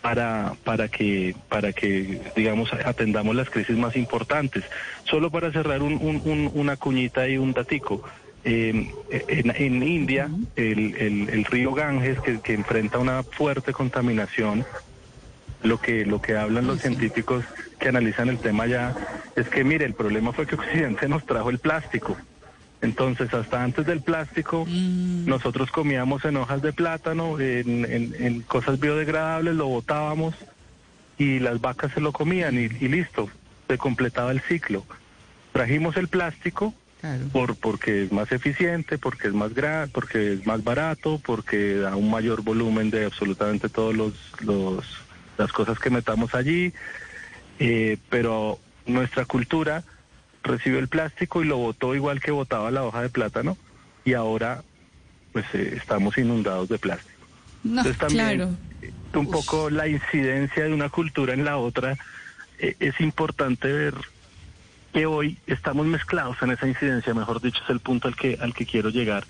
para 0.01 0.53
para 0.63 0.87
que 0.87 1.35
para 1.49 1.73
que 1.73 2.21
digamos 2.35 2.71
atendamos 2.73 3.35
las 3.35 3.49
crisis 3.49 3.75
más 3.77 3.95
importantes. 3.95 4.63
Solo 5.03 5.29
para 5.31 5.51
cerrar 5.51 5.81
un, 5.81 5.93
un- 5.93 6.21
un- 6.25 6.51
una 6.53 6.77
cuñita 6.77 7.27
y 7.27 7.37
un 7.37 7.53
datico. 7.53 8.03
Eh, 8.43 8.89
en, 9.09 9.53
en 9.55 9.83
India, 9.83 10.29
el, 10.55 10.95
el- 10.95 11.29
el 11.29 11.45
río 11.45 11.73
Ganges, 11.73 12.19
que, 12.21 12.39
que 12.39 12.53
enfrenta 12.53 12.97
una 12.99 13.23
fuerte 13.23 13.73
contaminación, 13.73 14.65
lo 15.63 15.79
que, 15.79 16.05
lo 16.05 16.21
que 16.21 16.37
hablan 16.37 16.67
los 16.67 16.79
científicos 16.79 17.43
que 17.79 17.89
analizan 17.89 18.29
el 18.29 18.39
tema 18.39 18.67
ya 18.67 18.95
es 19.35 19.49
que, 19.49 19.63
mire, 19.63 19.85
el 19.85 19.95
problema 19.95 20.31
fue 20.31 20.45
que 20.45 20.55
Occidente 20.55 21.07
nos 21.09 21.25
trajo 21.25 21.49
el 21.49 21.59
plástico. 21.59 22.15
Entonces, 22.81 23.33
hasta 23.33 23.63
antes 23.63 23.85
del 23.85 24.01
plástico, 24.01 24.67
nosotros 25.25 25.71
comíamos 25.71 26.23
en 26.25 26.37
hojas 26.37 26.61
de 26.61 26.73
plátano, 26.73 27.39
en, 27.39 27.85
en- 27.85 28.15
en 28.19 28.41
cosas 28.41 28.79
biodegradables, 28.79 29.55
lo 29.55 29.67
botábamos 29.67 30.35
y 31.17 31.39
las 31.39 31.59
vacas 31.59 31.91
se 31.93 32.01
lo 32.01 32.11
comían 32.11 32.55
y, 32.55 32.65
y 32.65 32.87
listo, 32.87 33.29
se 33.67 33.77
completaba 33.77 34.31
el 34.31 34.41
ciclo. 34.41 34.85
Trajimos 35.53 35.97
el 35.97 36.07
plástico 36.07 36.73
Claro. 36.99 37.25
por 37.31 37.55
porque 37.55 38.03
es 38.05 38.11
más 38.11 38.31
eficiente, 38.31 38.97
porque 38.97 39.27
es 39.27 39.33
más 39.33 39.53
gra 39.53 39.87
porque 39.91 40.33
es 40.33 40.45
más 40.47 40.63
barato, 40.63 41.21
porque 41.23 41.75
da 41.75 41.95
un 41.95 42.09
mayor 42.09 42.41
volumen 42.41 42.89
de 42.89 43.05
absolutamente 43.05 43.69
todos 43.69 43.95
los, 43.95 44.13
los 44.41 44.83
las 45.37 45.51
cosas 45.51 45.77
que 45.77 45.91
metamos 45.91 46.33
allí, 46.33 46.73
eh, 47.59 47.97
pero 48.09 48.57
nuestra 48.87 49.25
cultura 49.25 49.83
recibió 50.43 50.79
el 50.79 50.87
plástico 50.87 51.43
y 51.43 51.47
lo 51.47 51.57
botó 51.57 51.95
igual 51.95 52.19
que 52.21 52.31
botaba 52.31 52.71
la 52.71 52.83
hoja 52.83 53.01
de 53.01 53.09
plátano 53.09 53.57
y 54.05 54.13
ahora 54.13 54.63
pues 55.33 55.45
eh, 55.53 55.73
estamos 55.77 56.17
inundados 56.17 56.69
de 56.69 56.79
plástico. 56.79 57.25
No, 57.63 57.81
Entonces 57.81 57.97
también 57.97 58.35
claro. 58.37 58.51
eh, 58.81 58.91
un 59.13 59.29
poco 59.29 59.69
la 59.69 59.87
incidencia 59.87 60.63
de 60.63 60.73
una 60.73 60.89
cultura 60.89 61.33
en 61.33 61.43
la 61.43 61.57
otra 61.57 61.97
eh, 62.59 62.75
es 62.79 62.99
importante 63.01 63.71
ver 63.71 63.93
que 64.93 65.05
hoy 65.05 65.37
estamos 65.47 65.85
mezclados 65.85 66.37
en 66.41 66.51
esa 66.51 66.67
incidencia, 66.67 67.13
mejor 67.13 67.41
dicho, 67.41 67.61
es 67.63 67.69
el 67.69 67.79
punto 67.79 68.07
al 68.07 68.15
que, 68.15 68.37
al 68.41 68.53
que 68.53 68.65
quiero 68.65 68.89
llegar. 68.89 69.25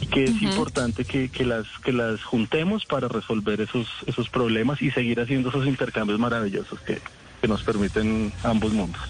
Y 0.00 0.06
que 0.06 0.24
es 0.24 0.40
importante 0.42 1.04
que, 1.04 1.28
que, 1.28 1.44
las, 1.44 1.66
que 1.82 1.92
las 1.92 2.22
juntemos 2.22 2.84
para 2.84 3.08
resolver 3.08 3.60
esos, 3.60 3.88
esos 4.06 4.28
problemas 4.28 4.80
y 4.80 4.92
seguir 4.92 5.20
haciendo 5.20 5.48
esos 5.48 5.66
intercambios 5.66 6.20
maravillosos 6.20 6.78
que, 6.80 7.00
que 7.40 7.48
nos 7.48 7.64
permiten 7.64 8.32
ambos 8.44 8.72
mundos. 8.72 9.02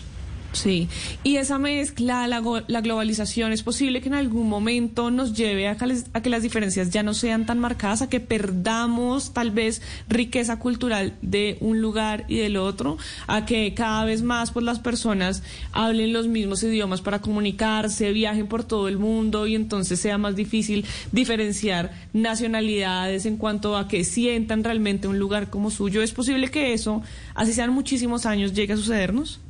Sí, 0.53 0.87
y 1.25 1.37
esa 1.37 1.59
mezcla, 1.59 2.29
la, 2.29 2.43
la 2.67 2.81
globalización, 2.83 3.53
es 3.53 3.63
posible 3.63 4.03
que 4.03 4.09
en 4.09 4.15
algún 4.15 4.51
momento 4.51 5.11
nos 5.11 5.33
lleve 5.33 5.67
a 5.67 5.79
que, 5.79 5.97
a 6.13 6.21
que 6.21 6.29
las 6.29 6.43
diferencias 6.43 6.91
ya 6.91 7.03
no 7.03 7.15
sean 7.15 7.47
tan 7.47 7.59
marcadas, 7.59 8.03
a 8.03 8.11
que 8.11 8.21
perdamos 8.21 9.33
tal 9.33 9.51
vez 9.51 9.81
riqueza 10.09 10.59
cultural 10.59 11.15
de 11.23 11.57
un 11.61 11.81
lugar 11.81 12.27
y 12.29 12.37
del 12.37 12.59
otro, 12.59 12.99
a 13.27 13.47
que 13.47 13.73
cada 13.73 14.05
vez 14.05 14.23
más 14.23 14.51
pues 14.51 14.65
las 14.67 14.79
personas 14.79 15.43
hablen 15.73 16.13
los 16.13 16.29
mismos 16.29 16.63
idiomas 16.63 17.01
para 17.01 17.21
comunicarse, 17.21 18.13
viajen 18.13 18.47
por 18.47 18.63
todo 18.63 18.89
el 18.89 18.99
mundo 18.99 19.47
y 19.47 19.55
entonces 19.55 20.01
sea 20.01 20.19
más 20.19 20.37
difícil 20.37 20.85
diferenciar 21.13 21.93
nacionalidades 22.13 23.25
en 23.25 23.39
cuanto 23.39 23.75
a 23.75 23.89
que 23.89 24.05
sientan 24.05 24.65
realmente 24.65 25.09
un 25.09 25.19
lugar 25.19 25.49
como 25.49 25.71
suyo. 25.71 26.03
¿Es 26.03 26.13
posible 26.13 26.51
que 26.51 26.75
eso, 26.75 27.03
así 27.35 27.55
sean 27.55 27.73
muchísimos 27.73 28.27
años, 28.27 28.53
llegue 28.53 28.75
a 28.75 28.77
sucedernos? 28.77 29.41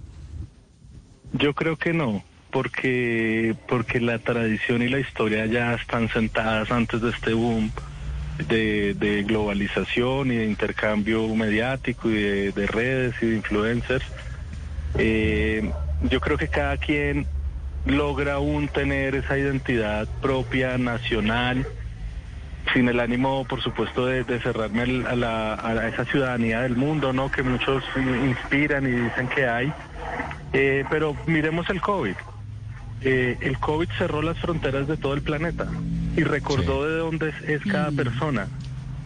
Yo 1.33 1.55
creo 1.55 1.77
que 1.77 1.93
no, 1.93 2.23
porque 2.51 3.55
porque 3.69 4.01
la 4.01 4.19
tradición 4.19 4.83
y 4.83 4.89
la 4.89 4.99
historia 5.01 5.47
ya 5.47 5.75
están 5.75 6.09
sentadas 6.09 6.71
antes 6.71 7.01
de 7.01 7.11
este 7.11 7.33
boom 7.33 7.71
de, 8.49 9.25
globalización 9.27 10.33
y 10.33 10.37
de 10.37 10.45
intercambio 10.47 11.27
mediático 11.35 12.09
y 12.11 12.15
de, 12.15 12.53
de 12.53 12.67
redes 12.67 13.15
y 13.21 13.27
de 13.27 13.37
influencers. 13.37 14.05
Eh, 14.99 15.71
yo 16.03 16.21
creo 16.21 16.37
que 16.37 16.49
cada 16.49 16.77
quien 16.77 17.27
logra 17.87 18.35
aún 18.35 18.69
tener 18.69 19.15
esa 19.15 19.39
identidad 19.39 20.09
propia, 20.21 20.79
nacional, 20.79 21.67
sin 22.73 22.89
el 22.89 23.01
ánimo, 23.01 23.45
por 23.45 23.61
supuesto, 23.63 24.07
de, 24.07 24.25
de 24.25 24.41
cerrarme 24.41 24.83
a, 25.07 25.17
la, 25.17 25.55
a 25.55 25.89
esa 25.89 26.05
ciudadanía 26.05 26.61
del 26.61 26.77
mundo, 26.77 27.13
¿no? 27.13 27.31
Que 27.31 27.43
muchos 27.43 27.83
inspiran 27.97 28.87
y 28.87 28.91
dicen 28.91 29.29
que 29.29 29.47
hay. 29.47 29.73
Eh, 30.53 30.85
pero 30.91 31.17
miremos 31.27 31.69
el 31.71 31.81
COVID. 31.81 32.15
Eh, 33.05 33.37
el 33.41 33.59
COVID 33.59 33.89
cerró 33.99 34.23
las 34.23 34.39
fronteras 34.39 34.87
de 34.87 34.97
todo 34.97 35.15
el 35.15 35.23
planeta 35.23 35.67
y 36.17 36.23
recordó 36.23 36.89
de 36.89 36.99
dónde 36.99 37.31
es, 37.31 37.49
es 37.49 37.63
cada 37.63 37.91
persona. 37.91 38.49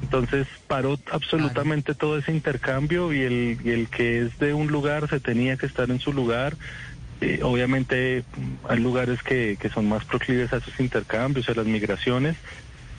Entonces 0.02 0.46
paró 0.66 0.98
absolutamente 1.10 1.94
todo 1.94 2.18
ese 2.18 2.32
intercambio 2.32 3.12
y 3.12 3.22
el, 3.22 3.58
y 3.64 3.70
el 3.70 3.88
que 3.88 4.22
es 4.22 4.38
de 4.38 4.54
un 4.54 4.68
lugar 4.68 5.08
se 5.08 5.20
tenía 5.20 5.56
que 5.56 5.66
estar 5.66 5.90
en 5.90 6.00
su 6.00 6.12
lugar. 6.12 6.56
Eh, 7.20 7.40
obviamente 7.42 8.22
mm, 8.36 8.70
hay 8.70 8.78
lugares 8.78 9.22
que, 9.22 9.56
que 9.58 9.70
son 9.70 9.88
más 9.88 10.04
proclives 10.04 10.52
a 10.52 10.58
esos 10.58 10.78
intercambios, 10.78 11.48
a 11.48 11.54
las 11.54 11.66
migraciones, 11.66 12.36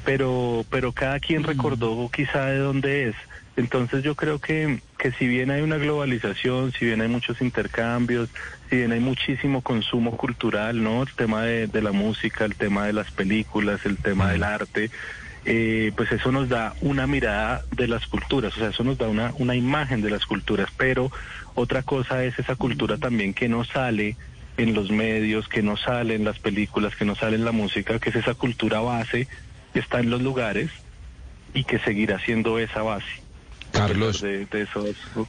pero, 0.03 0.65
pero 0.69 0.91
cada 0.91 1.19
quien 1.19 1.43
recordó 1.43 2.09
quizá 2.11 2.47
de 2.47 2.57
dónde 2.57 3.09
es. 3.09 3.15
Entonces 3.57 4.03
yo 4.03 4.13
creo 4.15 4.39
que, 4.39 4.81
que 4.99 5.11
si 5.13 5.27
bien 5.27 5.49
hay 5.49 5.61
una 5.61 5.77
globalización, 5.77 6.71
si 6.73 6.85
bien 6.85 7.01
hay 7.01 7.07
muchos 7.07 7.41
intercambios, 7.41 8.29
si 8.69 8.77
bien 8.77 8.91
hay 8.91 8.99
muchísimo 8.99 9.61
consumo 9.61 10.15
cultural, 10.15 10.81
¿no? 10.83 11.01
El 11.01 11.13
tema 11.13 11.41
de, 11.41 11.65
de 11.67 11.81
la 11.81 11.91
música, 11.91 12.45
el 12.45 12.55
tema 12.55 12.85
de 12.85 12.93
las 12.93 13.09
películas, 13.11 13.83
el 13.85 13.97
tema 13.97 14.31
del 14.31 14.43
arte, 14.43 14.91
eh, 15.49 15.91
pues 15.95 16.11
eso 16.11 16.31
nos 16.31 16.49
da 16.49 16.75
una 16.81 17.07
mirada 17.07 17.63
de 17.71 17.87
las 17.87 18.05
culturas, 18.05 18.55
o 18.55 18.59
sea, 18.59 18.69
eso 18.69 18.83
nos 18.83 18.97
da 18.97 19.07
una, 19.07 19.33
una 19.39 19.55
imagen 19.55 20.01
de 20.01 20.11
las 20.11 20.25
culturas, 20.25 20.69
pero 20.77 21.11
otra 21.55 21.81
cosa 21.81 22.23
es 22.25 22.37
esa 22.37 22.55
cultura 22.55 22.97
también 22.97 23.33
que 23.33 23.49
no 23.49 23.63
sale 23.63 24.17
en 24.57 24.73
los 24.73 24.91
medios, 24.91 25.47
que 25.47 25.63
no 25.63 25.77
sale 25.77 26.13
en 26.15 26.25
las 26.25 26.37
películas, 26.37 26.95
que 26.95 27.05
no 27.05 27.15
sale 27.15 27.37
en 27.37 27.45
la 27.45 27.53
música, 27.53 27.97
que 27.97 28.09
es 28.09 28.17
esa 28.17 28.35
cultura 28.35 28.81
base 28.81 29.27
que 29.73 29.79
está 29.79 29.99
en 29.99 30.09
los 30.09 30.21
lugares 30.21 30.69
y 31.53 31.63
que 31.63 31.79
seguirá 31.79 32.19
siendo 32.19 32.59
esa 32.59 32.83
base. 32.83 33.26
Carlos. 33.71 34.21
De, 34.21 34.45
de 34.45 34.61
esa 34.63 34.79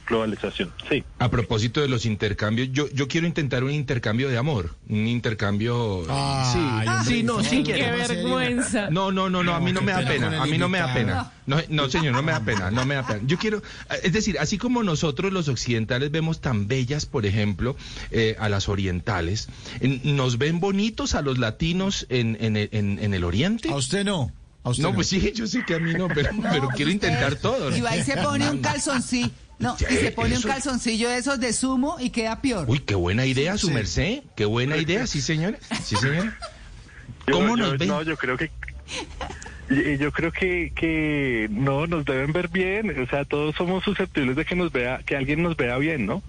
globalización. 0.07 0.71
Sí. 0.89 1.03
A 1.19 1.29
propósito 1.29 1.81
de 1.81 1.87
los 1.87 2.05
intercambios, 2.05 2.69
yo, 2.71 2.89
yo 2.91 3.07
quiero 3.07 3.27
intentar 3.27 3.63
un 3.63 3.71
intercambio 3.71 4.29
de 4.29 4.37
amor, 4.37 4.75
un 4.89 5.07
intercambio... 5.07 6.05
Ay, 6.09 6.87
hombre, 6.87 7.05
sí, 7.15 7.23
no, 7.23 7.43
sí 7.43 7.63
¡Qué 7.63 7.73
quiero. 7.73 7.97
vergüenza! 7.97 8.89
No, 8.89 9.11
no, 9.11 9.29
no, 9.29 9.43
no, 9.43 9.53
a 9.53 9.59
mí 9.59 9.71
no 9.71 9.81
me 9.81 9.91
da 9.91 10.05
pena 10.07 10.41
a 10.41 10.45
mí 10.45 10.57
no 10.57 10.69
me 10.69 10.79
da 10.79 10.93
pena. 10.93 11.31
No, 11.45 11.57
no, 11.69 11.89
señor, 11.89 12.13
no 12.13 12.21
me 12.21 12.31
da 12.31 12.41
pena, 12.41 12.69
no 12.71 12.85
me 12.85 12.95
da 12.95 13.05
pena. 13.05 13.21
Yo 13.25 13.37
quiero, 13.37 13.61
es 14.03 14.13
decir, 14.13 14.37
así 14.39 14.57
como 14.57 14.83
nosotros 14.83 15.33
los 15.33 15.47
occidentales 15.47 16.11
vemos 16.11 16.41
tan 16.41 16.67
bellas, 16.67 17.05
por 17.05 17.25
ejemplo, 17.25 17.75
eh, 18.11 18.35
a 18.39 18.49
las 18.49 18.69
orientales, 18.69 19.49
en- 19.79 20.15
¿nos 20.15 20.37
ven 20.37 20.59
bonitos 20.59 21.15
a 21.15 21.21
los 21.21 21.37
latinos 21.39 22.05
en, 22.09 22.37
en, 22.39 22.55
en, 22.57 22.99
en 22.99 23.13
el 23.13 23.23
oriente? 23.23 23.69
A 23.69 23.75
usted 23.75 24.05
no. 24.05 24.31
A 24.69 24.71
usted 24.71 24.83
No, 24.83 24.93
pues 24.93 25.07
sí, 25.07 25.31
yo 25.35 25.45
sé 25.47 25.63
que 25.65 25.75
a 25.75 25.79
mí 25.79 25.93
no, 25.93 26.07
pero, 26.07 26.29
pero 26.51 26.67
quiero 26.69 26.91
intentar 26.91 27.35
todo. 27.35 27.69
¿no? 27.69 27.75
Y 27.77 27.81
va 27.81 27.95
y 27.95 28.03
se 28.03 28.15
pone 28.17 28.49
un 28.49 28.59
calzoncillo. 28.61 29.29
No, 29.59 29.75
y 29.89 29.93
se 29.95 30.11
pone 30.11 30.35
un 30.37 30.41
calzoncillo 30.43 31.09
de 31.09 31.17
esos 31.17 31.39
de 31.39 31.51
sumo 31.51 31.97
y 31.99 32.11
queda 32.11 32.41
peor. 32.41 32.65
Uy, 32.69 32.79
qué 32.79 32.95
buena 32.95 33.25
idea, 33.25 33.57
su 33.57 33.67
Sí. 33.67 33.73
merced. 33.73 34.19
Qué 34.35 34.45
buena 34.45 34.77
idea, 34.77 35.05
sí, 35.05 35.21
señora. 35.21 35.57
Sí, 35.83 35.95
señora. 35.97 36.37
Yo- 37.27 37.33
¿Cómo 37.33 37.57
yo- 37.57 37.57
nos 37.57 37.77
ven? 37.77 37.87
No, 37.89 38.01
yo 38.03 38.15
creo 38.15 38.37
que 38.37 38.49
y- 39.69 39.97
yo 39.97 40.11
creo 40.11 40.31
que, 40.31 40.71
que 40.75 41.47
no 41.51 41.85
nos 41.87 42.05
deben 42.05 42.31
ver 42.31 42.47
bien, 42.47 42.97
o 43.01 43.07
sea, 43.07 43.25
todos 43.25 43.55
somos 43.55 43.83
susceptibles 43.83 44.35
de 44.35 44.45
que 44.45 44.55
nos 44.55 44.71
vea, 44.71 45.01
que 45.05 45.15
alguien 45.17 45.43
nos 45.43 45.57
vea 45.57 45.77
bien, 45.77 46.05
¿no? 46.05 46.23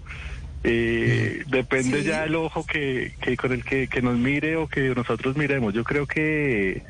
Eh, 0.63 1.43
depende 1.47 2.01
Sí. 2.01 2.07
ya 2.09 2.25
el 2.25 2.35
ojo 2.35 2.65
que, 2.67 3.15
que 3.21 3.35
con 3.37 3.51
el 3.51 3.63
que, 3.63 3.87
que 3.87 4.01
nos 4.01 4.17
mire 4.17 4.57
o 4.57 4.67
que 4.67 4.93
nosotros 4.95 5.35
miremos. 5.37 5.73
Yo 5.73 5.83
creo 5.83 6.05
que, 6.05 6.83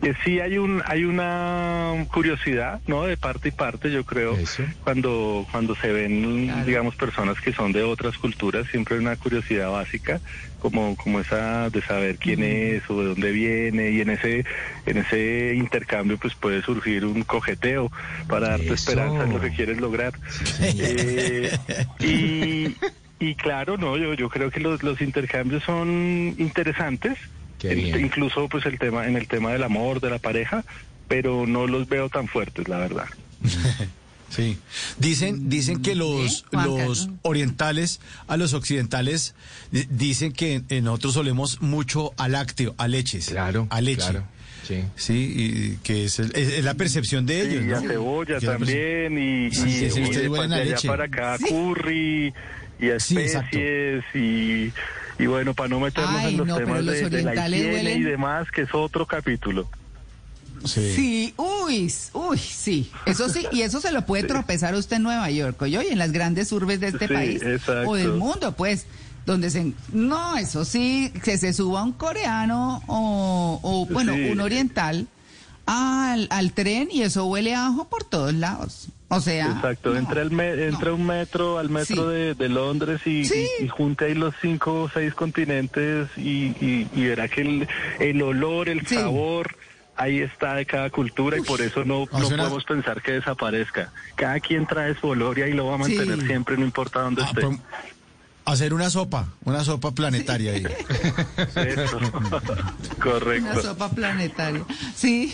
que 0.00 0.14
sí 0.24 0.40
hay 0.40 0.56
un 0.58 0.82
hay 0.86 1.04
una 1.04 2.06
curiosidad, 2.12 2.80
¿no? 2.86 3.04
De 3.04 3.16
parte 3.16 3.48
y 3.48 3.52
parte, 3.52 3.90
yo 3.90 4.04
creo, 4.04 4.36
Eso. 4.36 4.62
cuando 4.82 5.46
cuando 5.50 5.74
se 5.76 5.92
ven, 5.92 6.46
Claro. 6.46 6.64
digamos, 6.66 6.96
personas 6.96 7.40
que 7.40 7.52
son 7.52 7.72
de 7.72 7.82
otras 7.82 8.16
culturas, 8.18 8.66
siempre 8.70 8.94
hay 8.96 9.00
una 9.02 9.16
curiosidad 9.16 9.70
básica, 9.70 10.20
como 10.58 10.96
como 10.96 11.20
esa 11.20 11.68
de 11.70 11.82
saber 11.82 12.16
quién 12.16 12.42
es 12.42 12.82
o 12.88 13.00
de 13.02 13.08
dónde 13.10 13.30
viene 13.32 13.90
y 13.90 14.00
en 14.00 14.10
ese 14.10 14.44
en 14.86 14.96
ese 14.98 15.54
intercambio 15.54 16.16
pues 16.18 16.34
puede 16.34 16.62
surgir 16.62 17.04
un 17.04 17.22
cogeteo 17.22 17.92
para 18.26 18.48
darte 18.50 18.64
Eso. 18.66 18.74
esperanza 18.74 19.24
en 19.24 19.32
lo 19.34 19.40
que 19.40 19.50
quieres 19.50 19.78
lograr. 19.80 20.14
Eh, 20.62 21.56
y 22.00 22.74
y 23.22 23.34
claro, 23.34 23.76
no, 23.76 23.98
yo 23.98 24.14
yo 24.14 24.30
creo 24.30 24.50
que 24.50 24.60
los 24.60 24.82
los 24.82 25.00
intercambios 25.02 25.62
son 25.64 26.34
interesantes. 26.38 27.18
Incluso 27.62 28.48
pues 28.48 28.64
el 28.66 28.78
tema 28.78 29.06
en 29.06 29.16
el 29.16 29.28
tema 29.28 29.52
del 29.52 29.62
amor, 29.62 30.00
de 30.00 30.10
la 30.10 30.18
pareja, 30.18 30.64
pero 31.08 31.46
no 31.46 31.66
los 31.66 31.88
veo 31.88 32.08
tan 32.08 32.26
fuertes, 32.28 32.68
la 32.68 32.78
verdad. 32.78 33.06
Sí. 34.30 34.58
Dicen, 34.96 35.48
dicen 35.50 35.82
que 35.82 35.96
los, 35.96 36.36
¿Sí, 36.38 36.44
Juan 36.52 36.66
los 36.66 36.78
Carlos? 36.78 37.08
orientales 37.22 38.00
a 38.28 38.36
los 38.36 38.54
occidentales 38.54 39.34
di- 39.72 39.88
dicen 39.90 40.30
que 40.32 40.62
en 40.68 40.84
nosotros 40.84 41.14
solemos 41.14 41.60
mucho 41.62 42.12
a 42.16 42.28
lácteo, 42.28 42.76
a 42.78 42.86
leches. 42.86 43.26
Claro. 43.26 43.66
A 43.70 43.80
leche. 43.80 43.96
Claro. 44.08 44.22
Sí. 44.68 44.84
Sí, 44.94 45.34
y 45.36 45.76
que 45.82 46.04
es, 46.04 46.20
el- 46.20 46.30
es- 46.36 46.52
es 46.52 46.64
la 46.64 46.74
percepción 46.74 47.26
de 47.26 47.40
ellos. 47.40 47.64
y 47.64 47.66
¿no? 47.66 47.76
a 47.76 47.80
cebolla 47.80 48.38
también 48.38 49.18
y, 49.18 49.50
Sí, 49.52 49.62
y- 49.68 49.72
sí, 49.72 49.90
sí, 49.90 50.00
y 50.00 50.02
ustedes 50.04 50.30
de, 50.30 50.38
allá 50.38 50.64
leche. 50.64 50.86
para 50.86 51.04
acá 51.06 51.36
Sí. 51.36 51.44
curry 51.48 52.32
y 52.78 52.90
a 52.90 53.00
Sí, 53.00 53.16
especies 53.18 54.04
y, 54.14 54.72
y 55.20 55.26
bueno 55.26 55.54
para 55.54 55.68
no 55.68 55.80
meternos 55.80 56.14
Ay, 56.20 56.32
en 56.32 56.38
los 56.38 56.46
no, 56.46 56.56
temas 56.56 56.84
los 56.84 56.94
de, 56.94 57.10
de 57.10 57.22
la 57.22 57.48
y 57.48 58.02
demás 58.02 58.50
que 58.50 58.62
es 58.62 58.74
otro 58.74 59.06
capítulo 59.06 59.68
Sí. 60.64 60.92
Sí, 60.94 61.34
uy, 61.38 61.90
uy, 62.12 62.36
sí. 62.38 62.90
Eso 63.06 63.30
sí, 63.30 63.46
y 63.50 63.62
eso 63.62 63.80
se 63.80 63.92
lo 63.92 64.04
puede 64.04 64.24
tropezar 64.24 64.74
usted 64.74 64.96
en 64.96 65.04
Nueva 65.04 65.30
York, 65.30 65.60
oye, 65.62 65.82
y 65.88 65.92
en 65.92 65.98
las 65.98 66.12
grandes 66.12 66.52
urbes 66.52 66.80
de 66.80 66.88
este 66.88 67.08
Sí, 67.08 67.14
país 67.14 67.42
exacto. 67.42 67.88
o 67.88 67.94
del 67.94 68.12
mundo, 68.12 68.52
pues, 68.54 68.84
donde 69.24 69.48
se 69.48 69.72
no, 69.94 70.36
eso 70.36 70.66
sí, 70.66 71.14
que 71.24 71.38
se 71.38 71.54
suba 71.54 71.82
un 71.82 71.92
coreano 71.92 72.82
o, 72.88 73.58
o 73.62 73.86
bueno, 73.86 74.12
Sí. 74.12 74.28
un 74.30 74.40
oriental 74.40 75.06
al, 75.64 76.26
al 76.30 76.52
tren 76.52 76.88
y 76.92 77.02
eso 77.02 77.24
huele 77.24 77.54
a 77.54 77.68
ajo 77.68 77.88
por 77.88 78.04
todos 78.04 78.34
lados. 78.34 78.88
O 79.12 79.20
sea, 79.20 79.46
exacto 79.50 79.90
no, 79.90 79.96
entre 79.98 80.22
el 80.22 80.30
me- 80.30 80.66
entre 80.66 80.90
no. 80.90 80.94
un 80.94 81.06
metro 81.06 81.58
al 81.58 81.68
metro 81.68 82.08
Sí. 82.10 82.14
de, 82.16 82.34
de 82.34 82.48
Londres 82.48 83.00
y, 83.06 83.24
Sí. 83.24 83.46
y, 83.60 83.64
y 83.64 83.68
junte 83.68 84.04
ahí 84.06 84.14
los 84.14 84.34
cinco 84.40 84.82
o 84.82 84.88
seis 84.88 85.14
continentes 85.14 86.08
y, 86.16 86.54
y, 86.64 86.88
y 86.94 87.06
verá 87.08 87.26
que 87.28 87.40
el, 87.40 87.68
el 87.98 88.22
olor 88.22 88.68
el 88.68 88.86
Sí. 88.86 88.94
sabor 88.94 89.56
ahí 89.96 90.20
está 90.20 90.54
de 90.54 90.64
cada 90.64 90.88
cultura 90.90 91.36
y 91.36 91.42
por 91.42 91.60
eso 91.60 91.84
no, 91.84 92.06
no 92.12 92.28
podemos 92.28 92.64
pensar 92.64 93.02
que 93.02 93.12
desaparezca 93.12 93.92
cada 94.14 94.38
quien 94.40 94.64
trae 94.66 94.94
su 94.94 95.08
olor 95.08 95.38
y 95.38 95.42
ahí 95.42 95.52
lo 95.52 95.66
va 95.66 95.74
a 95.74 95.78
mantener 95.78 96.20
Sí. 96.20 96.26
siempre 96.26 96.56
no 96.56 96.64
importa 96.64 97.00
dónde 97.00 97.22
Ah, 97.22 97.26
esté 97.26 97.40
pues, 97.42 97.58
hacer 98.44 98.74
una 98.74 98.90
sopa, 98.90 99.28
una 99.44 99.62
sopa 99.64 99.92
planetaria 99.92 100.52
ahí. 100.52 100.64
Eso. 101.56 101.98
Una 101.98 102.42
correcto 103.02 103.62
sopa 103.62 103.88
planetaria. 103.90 104.64
Sí. 104.94 105.32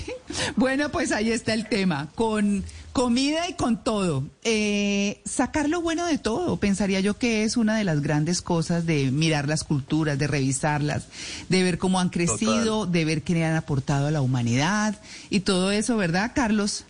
Bueno, 0.57 0.91
pues 0.91 1.13
ahí 1.13 1.31
está 1.31 1.55
el 1.55 1.69
tema. 1.69 2.09
Con, 2.15 2.65
Comida 2.93 3.47
y 3.47 3.53
con 3.53 3.85
todo. 3.85 4.25
Eh, 4.43 5.21
sacar 5.27 5.69
lo 5.69 5.83
bueno 5.83 6.07
de 6.07 6.17
todo, 6.17 6.57
pensaría 6.57 7.01
yo 7.01 7.19
que 7.19 7.45
es 7.45 7.59
una 7.59 7.77
de 7.77 7.85
las 7.85 8.01
grandes 8.01 8.41
cosas 8.41 8.87
de 8.87 9.11
mirar 9.11 9.49
las 9.49 9.65
culturas, 9.65 10.19
de 10.19 10.27
revisarlas, 10.27 11.09
de 11.51 11.63
ver 11.63 11.77
cómo 11.77 12.01
han 12.01 12.09
crecido, 12.09 12.87
de 12.87 13.05
ver 13.05 13.21
qué 13.21 13.35
le 13.35 13.45
han 13.45 13.55
aportado 13.57 14.07
a 14.07 14.11
la 14.11 14.23
humanidad 14.23 14.99
y 15.29 15.41
todo 15.41 15.73
eso, 15.73 15.99
¿verdad, 15.99 16.33
Carlos? 16.35 16.87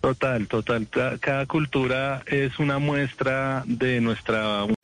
Total, 0.00 0.48
total. 0.48 0.88
Ca- 0.88 1.16
Cada 1.18 1.46
cultura 1.46 2.24
es 2.26 2.58
una 2.58 2.80
muestra 2.80 3.62
de 3.66 4.00
nuestra 4.00 4.64